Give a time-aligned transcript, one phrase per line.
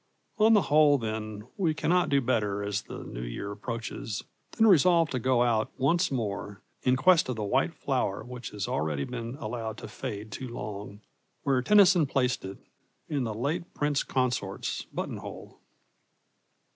[0.39, 5.11] On the whole, then, we cannot do better as the New Year approaches than resolve
[5.11, 9.35] to go out once more in quest of the white flower which has already been
[9.35, 11.01] allowed to fade too long,
[11.43, 12.57] where Tennyson placed it,
[13.09, 15.59] in the late Prince Consort's buttonhole.